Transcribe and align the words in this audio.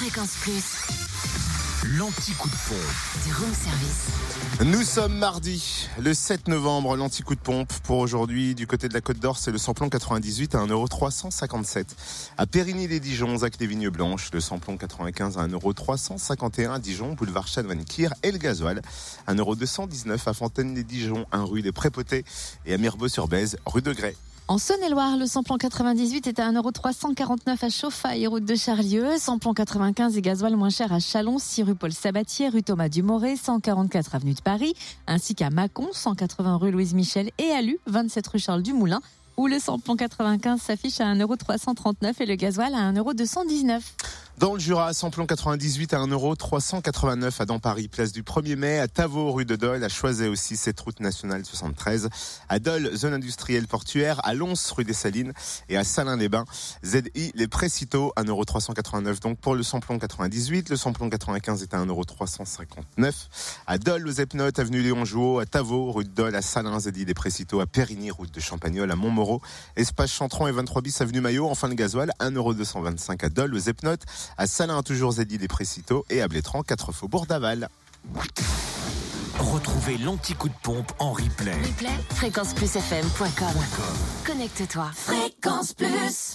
Fréquence 0.00 0.36
Plus, 0.42 1.98
L'anti-coup 1.98 2.48
de 2.48 2.54
pompe. 2.68 3.26
du 3.26 3.34
room 3.34 3.52
service. 3.52 4.06
Nous 4.64 4.84
sommes 4.84 5.18
mardi, 5.18 5.88
le 6.00 6.14
7 6.14 6.46
novembre, 6.46 6.94
l'anti-coup 6.96 7.34
de 7.34 7.40
pompe. 7.40 7.72
Pour 7.82 7.98
aujourd'hui, 7.98 8.54
du 8.54 8.68
côté 8.68 8.88
de 8.88 8.94
la 8.94 9.00
Côte 9.00 9.18
d'Or, 9.18 9.38
c'est 9.38 9.50
le 9.50 9.58
samplon 9.58 9.88
98 9.88 10.54
à 10.54 10.58
1,357€. 10.58 11.86
À 12.36 12.46
Périgny-les-Dijon, 12.46 13.38
Zac 13.38 13.58
des 13.58 13.66
Vignes 13.66 13.90
Blanches, 13.90 14.30
le 14.32 14.38
samplon 14.38 14.76
95 14.76 15.36
à 15.36 15.48
1,351€ 15.48 16.70
à 16.70 16.78
Dijon, 16.78 17.14
boulevard 17.14 17.48
Chanoine-Kir 17.48 18.14
et 18.22 18.30
le 18.30 18.38
gasoil, 18.38 18.82
1,219€ 19.26 20.28
à 20.28 20.32
Fontaine-les-Dijon, 20.32 21.26
1 21.32 21.42
rue 21.42 21.62
des 21.62 21.72
Prépotés 21.72 22.24
et 22.66 22.74
à 22.74 22.78
Mirbeau-sur-Bèze, 22.78 23.56
rue 23.66 23.82
de 23.82 23.92
Grès. 23.92 24.14
En 24.50 24.56
Saône-et-Loire, 24.56 25.18
le 25.18 25.26
samplon 25.26 25.58
98 25.58 26.26
est 26.26 26.38
à 26.38 26.50
1,349€ 26.50 27.62
à 27.62 27.68
Chauffaille, 27.68 28.26
route 28.26 28.46
de 28.46 28.54
Charlieu. 28.54 29.18
Samplon 29.18 29.52
95 29.52 30.16
et 30.16 30.22
gasoil 30.22 30.56
moins 30.56 30.70
cher 30.70 30.90
à 30.90 31.00
Chalon, 31.00 31.38
6 31.38 31.64
rue 31.64 31.74
Paul 31.74 31.92
Sabatier, 31.92 32.48
rue 32.48 32.62
Thomas 32.62 32.88
Dumoré, 32.88 33.36
144 33.36 34.14
avenue 34.14 34.32
de 34.32 34.40
Paris, 34.40 34.72
ainsi 35.06 35.34
qu'à 35.34 35.50
Mâcon, 35.50 35.88
180 35.92 36.56
rue 36.56 36.70
Louise 36.70 36.94
Michel 36.94 37.30
et 37.36 37.50
à 37.50 37.60
Lu, 37.60 37.78
27 37.88 38.26
rue 38.26 38.38
Charles 38.38 38.62
Dumoulin, 38.62 39.02
où 39.36 39.48
le 39.48 39.58
samplon 39.58 39.96
95 39.96 40.62
s'affiche 40.62 40.98
à 41.00 41.14
1,339€ 41.14 42.14
et 42.20 42.26
le 42.26 42.34
gasoil 42.36 42.74
à 42.74 42.90
1,219€. 42.90 43.82
Dans 44.38 44.54
le 44.54 44.60
Jura, 44.60 44.92
samplon 44.92 45.26
98 45.26 45.94
à 45.94 45.98
1,389€ 45.98 47.42
à 47.42 47.44
dans 47.44 47.58
Paris, 47.58 47.88
place 47.88 48.12
du 48.12 48.22
1er 48.22 48.54
mai, 48.54 48.78
à 48.78 48.86
Tavaux, 48.86 49.32
rue 49.32 49.44
de 49.44 49.56
Dole, 49.56 49.82
à 49.82 49.88
Choiset 49.88 50.28
aussi, 50.28 50.56
cette 50.56 50.78
route 50.78 51.00
nationale 51.00 51.44
73, 51.44 52.08
à 52.48 52.60
Dole, 52.60 52.94
zone 52.94 53.14
industrielle 53.14 53.66
portuaire, 53.66 54.20
à 54.24 54.34
Lons, 54.34 54.54
rue 54.76 54.84
des 54.84 54.92
Salines, 54.92 55.32
et 55.68 55.76
à 55.76 55.82
Salins-les-Bains, 55.82 56.44
ZI, 56.84 57.32
les 57.34 57.48
Précitaux, 57.48 58.12
1,389€ 58.16 59.20
donc 59.20 59.40
pour 59.40 59.56
le 59.56 59.64
samplon 59.64 59.98
98, 59.98 60.68
le 60.68 60.76
samplon 60.76 61.10
95 61.10 61.64
est 61.64 61.74
à 61.74 61.84
1,359€, 61.84 63.12
à 63.66 63.78
Dole, 63.78 64.06
aux 64.06 64.12
Epnotes, 64.20 64.60
avenue 64.60 64.82
Léon 64.82 65.04
Jouot, 65.04 65.40
à 65.40 65.46
Tavaux, 65.46 65.90
rue 65.90 66.04
de 66.04 66.10
Dole, 66.10 66.36
à 66.36 66.42
Salins, 66.42 66.78
ZI, 66.78 67.04
les 67.04 67.14
Précitaux, 67.14 67.58
à 67.58 67.66
Périgny, 67.66 68.12
route 68.12 68.32
de 68.32 68.38
Champagnol, 68.38 68.88
à 68.88 68.94
Montmoreau, 68.94 69.42
espace 69.74 70.12
Chantron 70.12 70.46
et 70.46 70.52
23 70.52 70.80
bis, 70.80 71.00
avenue 71.00 71.20
Maillot, 71.20 71.48
enfin 71.48 71.66
le 71.66 71.74
gasoil, 71.74 72.12
1,225€ 72.20 73.24
à 73.24 73.28
Dole, 73.30 73.52
aux 73.52 73.58
Epnotes, 73.58 74.04
à 74.36 74.46
Salins, 74.46 74.82
toujours 74.82 75.12
Zeddy 75.12 75.38
des 75.38 75.48
Précitaux, 75.48 76.04
et 76.10 76.20
à 76.20 76.28
Blétran, 76.28 76.62
4 76.62 76.92
faubourg 76.92 77.26
d'Aval. 77.26 77.68
Retrouvez 79.38 79.98
l'anti-coup 79.98 80.48
de 80.48 80.54
pompe 80.62 80.90
en 80.98 81.12
replay. 81.12 81.54
Replay, 81.62 81.96
fréquenceplusfm.com. 82.14 83.62
Connecte-toi. 84.26 84.90
Fréquence 84.94 85.74
Plus. 85.74 86.26